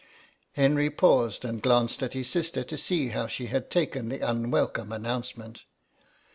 Henry 0.53 0.89
paused 0.89 1.45
and 1.45 1.61
glanced 1.61 2.01
at 2.01 2.15
his 2.15 2.27
sister 2.27 2.63
to 2.63 2.75
see 2.75 3.09
how 3.09 3.27
she 3.27 3.45
had 3.45 3.69
taken 3.69 4.09
the 4.09 4.27
unwelcome 4.27 4.91
announcement. 4.91 5.65